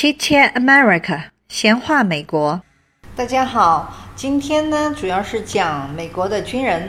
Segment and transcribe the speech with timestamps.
[0.00, 2.62] Chit Chat America，闲话美国。
[3.14, 6.88] 大家好，今天呢主要是讲美国的军人，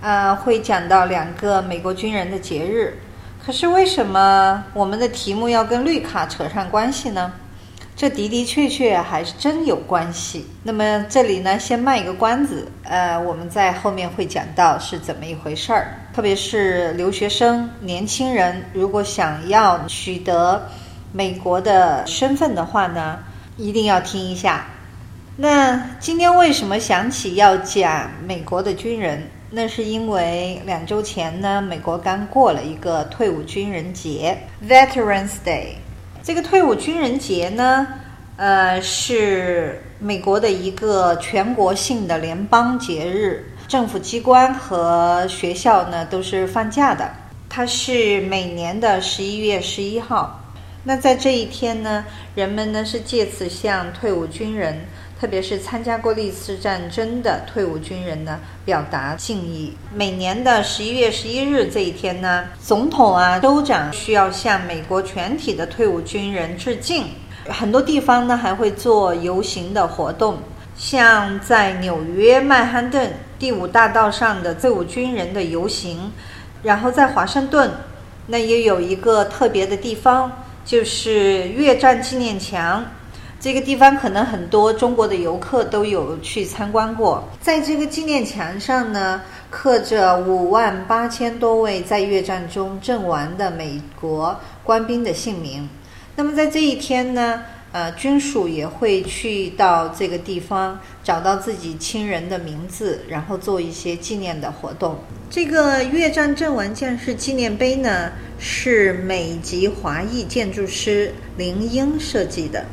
[0.00, 2.98] 呃，会讲到两个美国军人的节日。
[3.44, 7.30] 可是为什么我们的题目要跟绿卡扯上关系呢？
[7.94, 10.46] 这的的确确还是真有关系。
[10.62, 15.98] 那么这里呢，先卖一个关子，呃，我们在后面会讲到是怎么一回事儿。
[16.14, 20.66] 特别是留学生、年轻人，如果想要取得
[21.12, 23.18] 美国的身份的话呢，
[23.56, 24.66] 一定要听一下。
[25.36, 29.22] 那今天为什么想起要讲美国的军人？
[29.50, 34.36] 那是因为两周前呢，美国刚过了一个退伍军人节
[34.68, 35.68] （Veterans Day）。
[36.22, 37.86] 这个退伍军人节呢，
[38.36, 47.10] 呃，是美国的一个全国性的联邦节日，政府机关和学校呢都是放假的。
[47.48, 50.38] 它是每年的十一月十一号。
[50.88, 52.02] 那在这一天呢，
[52.34, 54.74] 人们呢是借此向退伍军人。
[55.20, 59.74] 特别是参加过历次战争的退伍军人呢，表达敬意。
[59.92, 67.04] 每年的十一月十一日这一天呢，总统啊、州长需要向美国全体的退伍军人致敬。
[67.50, 70.38] 很多地方呢还会做游行的活动，
[70.74, 76.10] 像在纽约曼哈顿第五大道上的退伍军人的游行，
[76.62, 77.70] 然后在华盛顿，
[78.28, 80.30] 那也有一个特别的地方，
[80.68, 82.84] 就是越战纪念墙。
[83.40, 95.66] 这个地方可能很多中国的游客都有去参观过，在这个纪念墙上呢，刻着五万八千多位在越战中阵亡的美国官兵的姓名。
[96.16, 104.98] 那么在这一天呢，呃，军属也会去到这个地方，找到自己亲人的名字，然后做一些纪念的活动。
[105.30, 112.64] 这个越战阵亡将士纪念碑呢，是美籍华裔建筑师林英设计的。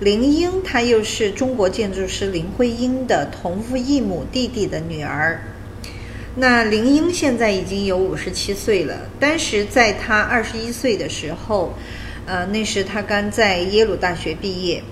[0.00, 5.40] 林英，她又是中国建筑师林徽因的同父异母弟弟的女儿。
[6.34, 8.96] 那林英现在已经有五十七岁了。
[9.20, 11.74] 当时在她二十一岁的时候，
[12.26, 14.82] 呃，那时他刚在耶鲁大学毕业，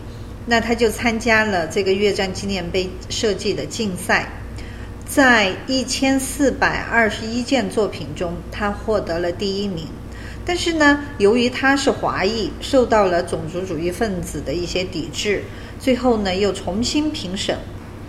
[0.46, 4.28] 那他就参加了这个越战纪念碑设计的竞赛，
[5.06, 9.86] 在一千四百二十一件作品中，他获得了第一名。
[10.44, 15.44] 但是呢，由于他是华裔，受到了种族主义分子的一些抵制，
[15.78, 17.56] 最后呢又重新评审。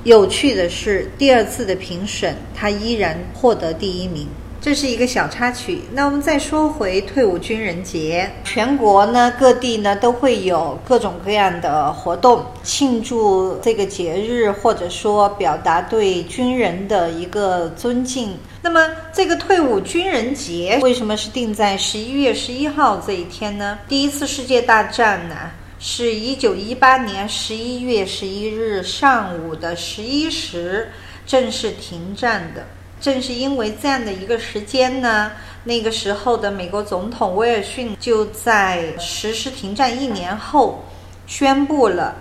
[0.04, 4.28] 有趣的是，第二次的评审，他依然获得第一名。
[4.62, 5.82] 这是一个小插曲。
[5.92, 18.38] 那我们再说回退伍军人节，全国呢各地呢都会有各种各样的活动庆祝这个节日，或者说表达对军人的一个尊敬。
[18.62, 23.80] 那么这个退伍军人节为什么是定在十一月十一号这一天呢？
[23.88, 25.36] 第一次世界大战呢
[25.80, 30.92] 是一九一八年十一月十一日上午的十一时
[31.26, 32.64] 正式停战的。
[33.02, 35.32] 正是因为这样的一个时间呢，
[35.64, 40.86] 那个时候的美国总统威尔逊就在实施停战一年后，
[41.26, 42.14] 宣布了，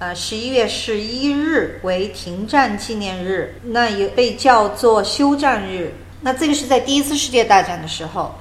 [0.00, 5.94] 呃，十一月十一日为停战纪念日，那也被叫做休战日。
[6.20, 8.34] 那这个是在第一次世界大战的时候，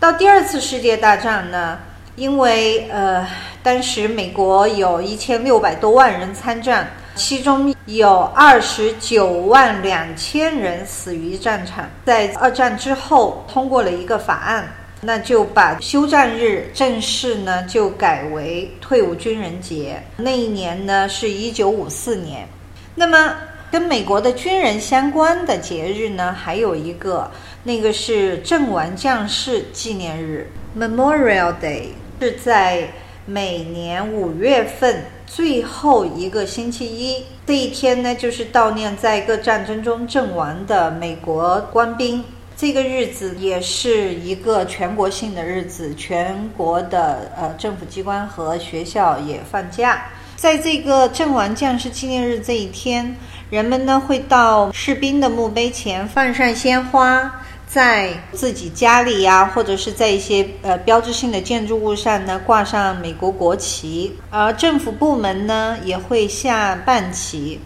[0.00, 1.78] 到第二次世界大战呢，
[2.16, 3.26] 因为呃，
[3.62, 6.90] 当时美国有一千六百多万人参战。
[7.14, 11.88] 其中有二十九万两千人死于战场。
[12.04, 14.68] 在二战之后，通过了一个法案，
[15.00, 20.02] 那就把休战日正式呢就改为退伍军人节。
[20.16, 22.48] 那一年呢是一九五四年。
[22.96, 23.34] 那么
[23.70, 27.30] 跟美国的军人相关的节日呢，还有一个，
[27.62, 32.88] 那个是阵亡将士纪念日 （Memorial Day），是在
[33.24, 35.04] 每年五月份。
[35.34, 42.22] 最后一个星期一，这一天呢，就是悼念在各战争中阵亡的美国官兵。
[42.56, 50.04] 这个日子也是一个全国性的日子，全国的呃政府机关和学校也放假。
[50.36, 53.16] 在这个阵亡将士纪念日这一天，
[53.50, 57.43] 人们呢会到士兵的墓碑前放上鲜花。
[57.74, 64.14] 在自己家里呀，或者是在一些呃标志性的建筑物上呢，挂上美国国旗。
[64.30, 67.58] 而政府部门呢，也会下半旗。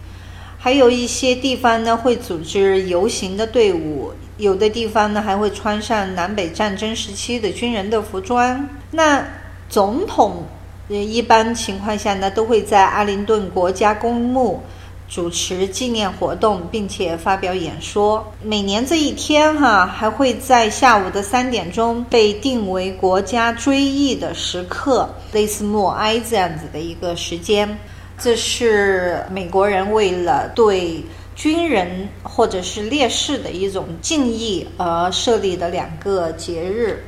[0.57, 4.11] 还有一些地方呢，会组织游行的队伍。
[4.37, 8.67] 有的地方呢，还会穿上南北战争时期的军人的服装。
[8.89, 9.23] 那
[9.69, 10.43] 总统，
[10.87, 14.63] 一般情况下呢，都会在阿灵顿国家公墓。
[15.09, 18.25] 主持纪念活动，并且发表演说。
[18.43, 27.77] 每年这一天哈，还会在下午的三点钟被定为国家追忆的时刻，类似默哀这样子的一个时间。
[28.19, 31.03] 这是美国人为了对
[31.35, 37.03] 军人或者是烈士的一种敬意而设立的两个节日。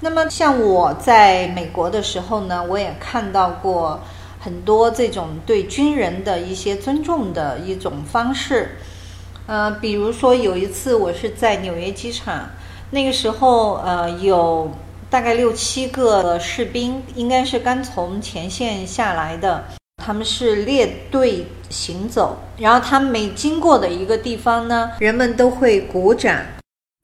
[0.00, 4.00] 那么，像我在美国的时候呢，我也看到过
[4.42, 8.76] 很多这种对军人的一些尊重的一种方式。
[9.46, 12.50] 呃，比如说有一次我是在纽约机场，
[12.90, 14.68] 那个时候呃有
[15.08, 19.64] 大概六七个士兵，应该是刚从前线下来的，
[20.02, 26.36] 他们是列队行走，然后他们每经过的一个地方呢，人们都会鼓掌。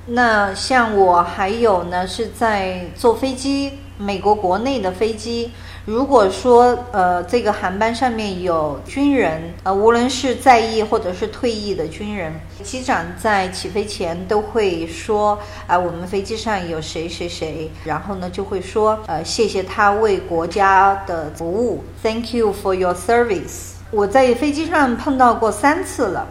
[0.06, 5.52] 那像我还有呢，是在坐飞机，美国国内的飞机。
[5.88, 12.30] 如果说呃这个航班上面有军人，呃无论是在役或者是退役的军人，
[12.62, 23.70] 机长在起飞前都会说啊，我们飞机上有谁谁谁，然后呢就会说呃谢谢他为国家的服务，Thank you for your service。
[23.90, 26.26] 我在飞机上碰到过三次了，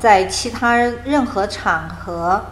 [0.00, 2.42] 在其他任何场合。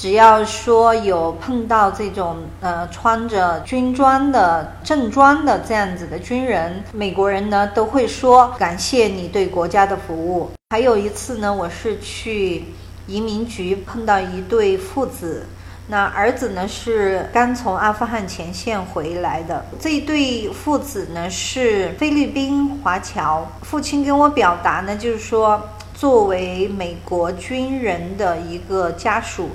[0.00, 10.50] 只要说有碰到这种呃穿着军装的正装的这样子的军人，美国人呢都会说感谢你对国家的服务。
[10.70, 12.64] 还有一次呢，我是去
[13.06, 15.44] 移民局碰到一对父子，
[15.88, 25.60] 那儿子呢是刚从阿富汗前线回来的，这一对父子呢是菲律宾华侨，父亲跟我表达呢就是说，
[25.92, 29.50] 作为美国军人的一个家属。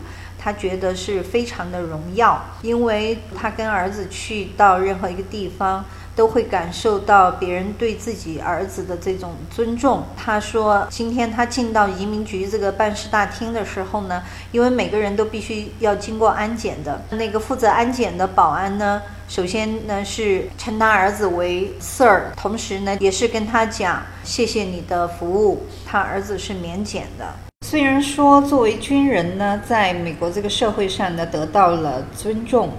[0.45, 5.83] 他觉得是非常的荣耀，因为他跟儿子去到任何一个地方，
[6.15, 10.03] 都会感受到别人对自己儿子的这种尊重。
[10.15, 14.21] 他说，今天他进到移民局这个办事大厅的时候呢，
[14.51, 27.33] 因为每个人都必须要经过安检的，那个负责安检的保安呢，首先呢是称他儿子为 Sir，同时呢也是跟他讲谢谢你的服务，他儿子是免检的。
[27.75, 32.69] 虽然说作为军人呢，在美国这个社会上呢得到了尊重，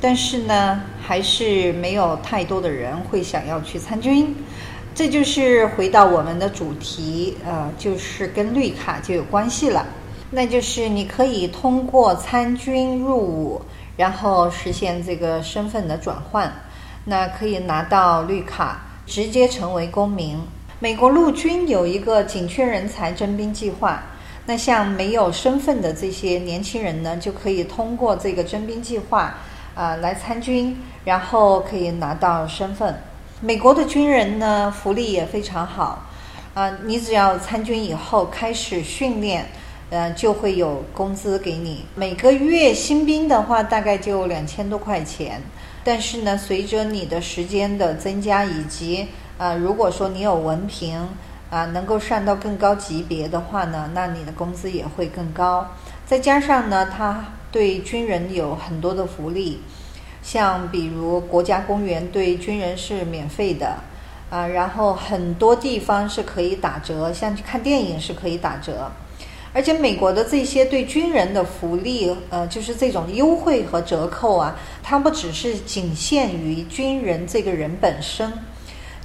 [0.00, 4.34] 但是呢，还是没有太多的人会想要去参军。
[4.94, 9.84] 这就是回到我们的主题，呃，就是跟绿卡就有关系了。
[10.30, 13.60] 那就是你可以通过参军入伍，
[13.96, 16.50] 然后实现这个身份的转换，
[17.04, 20.38] 那可以拿到绿卡，直接成为公民。
[20.78, 24.02] 美国陆军有一个紧缺人才征兵计划。
[24.48, 29.34] 那像没有身份的这些年轻人呢，就可以通过这个征兵计划，
[29.74, 30.74] 啊，来参军，
[31.04, 32.98] 然后可以拿到身份。
[33.42, 36.02] 美国的军人呢，福利也非常好，
[36.54, 39.44] 啊，你只要参军以后开始训练，
[39.90, 41.84] 呃，就会有工资给你。
[41.94, 45.42] 每个月新兵的话，大概就两千多块钱。
[45.84, 51.06] 但是呢，随着你的时间的增加，以及啊，如果说你有文凭。
[51.50, 55.66] 啊，能够上到更高级别的话呢，那你的工资也会更高。
[56.06, 59.62] 再加上呢，他对军人有很多的福利，
[60.22, 63.76] 像比如国家公园对军人是免费的，
[64.28, 68.90] 啊，然后很多地方是可以打折，像看电影是可以打折。
[69.54, 78.30] 而且美国的这些对军人的福利，呃，就是这种优惠和折扣啊，它不只是仅限于军人这个人本身。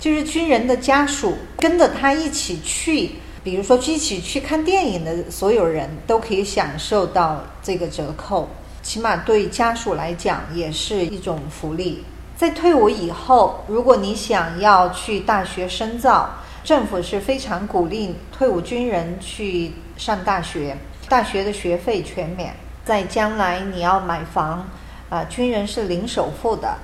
[0.04, 8.50] 就是军人的家属跟着他一起去，比如说一起去看电影的所有人都可以享受到这个折扣，
[8.82, 12.04] 起码对家属来讲也是一种福利。
[12.36, 16.30] 在退伍以后，如果你想要去大学深造，
[16.66, 20.76] 政府是非常鼓励退伍军人去上大学，
[21.08, 22.54] 大学的学费全免。
[22.84, 24.68] 在将来你要买房，
[25.10, 26.78] 啊，军人是零首付的。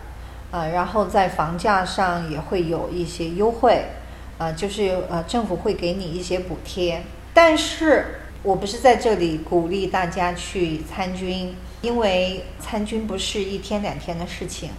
[0.52, 3.86] 啊，然后在房价上也会有一些优惠，
[4.38, 7.02] 啊，就是呃，政府会给你一些补贴。
[7.34, 14.72] 但是我不是在这里鼓励大家去参军，因为参军不是一天两天的事情，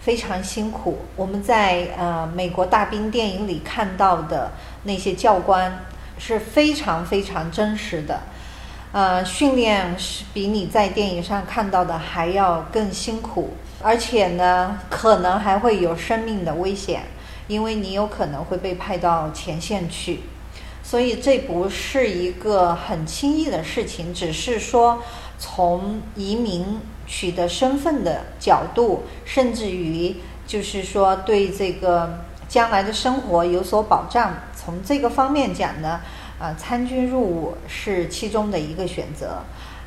[0.00, 0.98] 非常辛苦。
[1.16, 4.52] 我们在呃美国大兵电影里看到的
[4.84, 5.86] 那些教官
[6.18, 8.20] 是非常非常真实的，
[8.92, 13.54] 呃，训练是比你在电影上看到的还要更辛苦。
[13.80, 17.02] 而且呢，可能还会有生命的危险，
[17.46, 20.20] 因为你有可能会被派到前线去，
[20.82, 24.12] 所以这不是一个很轻易的事情。
[24.12, 25.00] 只是说，
[25.38, 36.00] 从移民取得身份的角度，甚至于就是说对这个将来的生活有所保障，从这个方面讲呢，
[36.38, 39.42] 啊，参军入伍是其中的一个选择，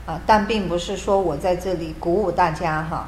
[0.05, 3.07] 啊，但并不是说我在这里鼓舞大家哈。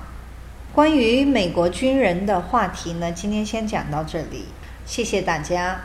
[0.74, 4.46] 关于美国军人的话题呢，今天先讲到这里，
[4.86, 5.80] 谢谢大家。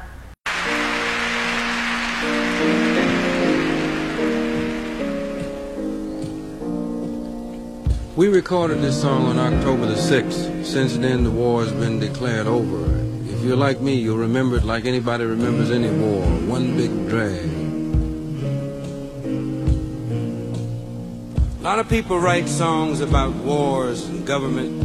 [8.16, 10.64] We recorded this song on October the 6th.
[10.64, 12.97] Since then, the war has been declared over.
[13.38, 16.26] If you're like me, you'll remember it like anybody remembers any war.
[16.50, 17.44] One big drag.
[21.60, 24.82] A lot of people write songs about wars and government,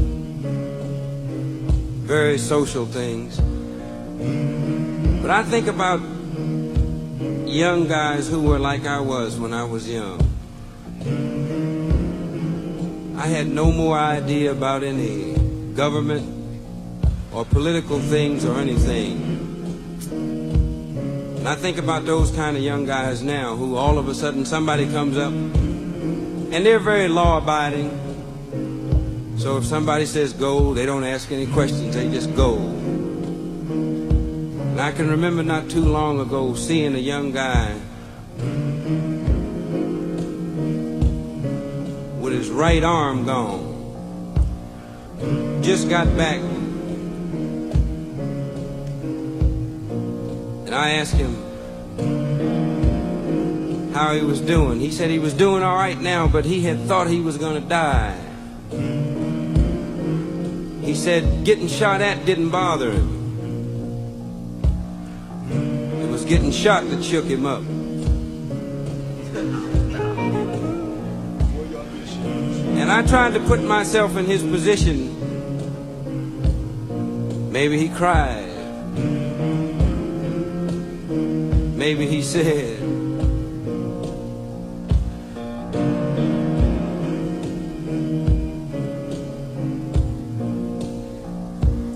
[2.06, 3.38] very social things.
[5.20, 6.00] But I think about
[7.48, 10.20] young guys who were like I was when I was young.
[13.18, 15.34] I had no more idea about any
[15.74, 16.33] government
[17.34, 19.22] or political things or anything.
[20.12, 24.46] And I think about those kind of young guys now who all of a sudden
[24.46, 28.00] somebody comes up and they're very law abiding.
[29.38, 32.56] So if somebody says go, they don't ask any questions, they just go.
[34.74, 37.74] And I can remember not too long ago seeing a young guy
[42.22, 43.72] with his right arm gone.
[45.64, 46.53] Just got back.
[50.74, 51.36] And I asked him
[53.94, 54.80] how he was doing.
[54.80, 57.62] He said he was doing all right now, but he had thought he was going
[57.62, 58.18] to die.
[60.82, 63.08] He said getting shot at didn't bother him.
[66.02, 67.62] It was getting shot that shook him up.
[72.82, 75.12] And I tried to put myself in his position.
[77.52, 78.50] Maybe he cried.
[81.76, 82.80] Maybe he said,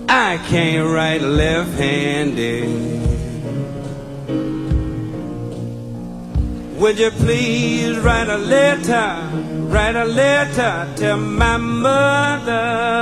[0.08, 2.88] I can't write left-handed.
[6.78, 9.30] Would you please write a letter,
[9.68, 12.98] write a letter to my mother?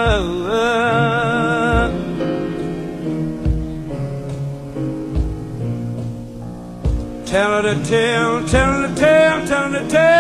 [7.27, 10.17] Tell her to tell, tell her to tell, tell her to tell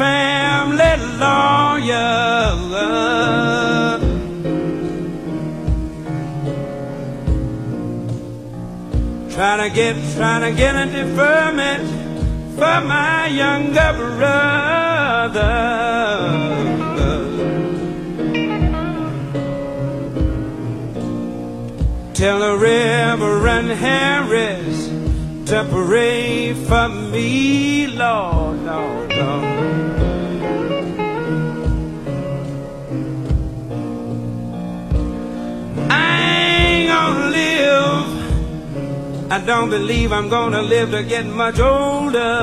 [0.00, 2.10] family lawyer.
[9.30, 11.88] Trying to get, trying to get a deferment
[12.54, 15.50] for my younger brother.
[22.14, 24.79] Tell the Reverend Harris
[25.50, 25.64] to
[26.68, 29.90] from me, Lord, Lord, Lord.
[35.90, 36.20] I
[36.62, 39.32] ain't gonna live.
[39.32, 42.38] I don't believe I'm gonna live to get much older.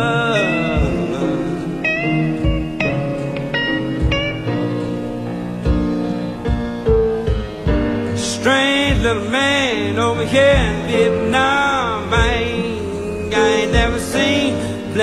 [8.17, 11.66] Strange little man over here in Vietnam.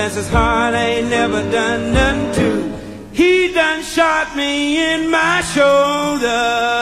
[0.05, 3.09] Bless his heart, I ain't never done nothing to.
[3.15, 6.75] He done shot me in my shoulder.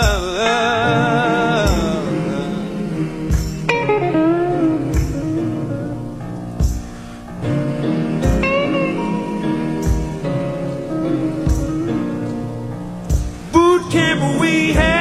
[13.52, 14.91] boot camp we had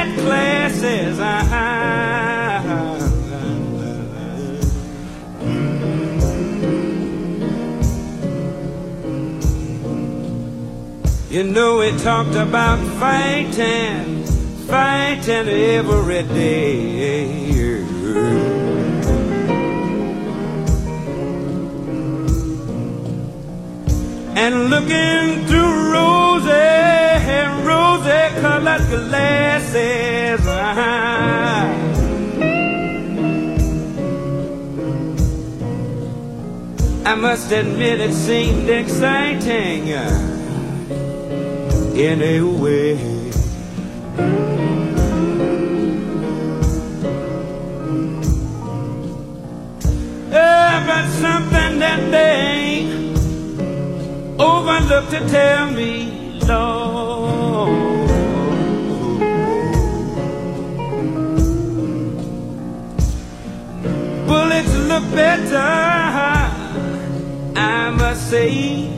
[11.52, 14.24] know we talked about fighting,
[14.66, 17.82] fighting every day.
[24.34, 26.48] And looking through rosy,
[27.68, 30.46] rosy colored glasses.
[37.04, 40.31] I must admit it seemed exciting
[41.94, 42.96] anyway.
[50.30, 52.86] Yeah, but something that they
[54.38, 58.08] overlooked to tell me, Lord.
[64.26, 65.58] Bullets look better,
[67.56, 68.91] I must say.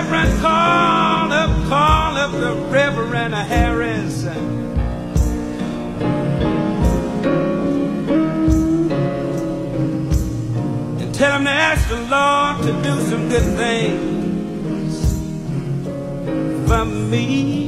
[0.00, 4.24] Reverend, call the call of the Reverend Harris.
[4.24, 4.72] And
[11.14, 14.96] tell him to ask the Lord to do some good things
[16.66, 17.59] for me.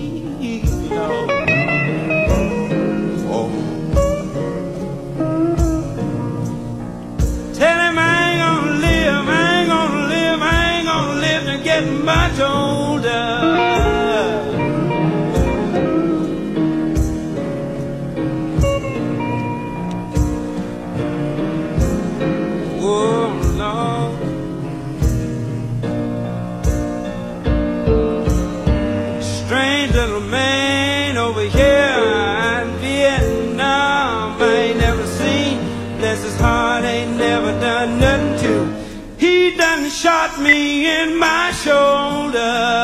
[40.22, 42.81] shot me in my shoulder.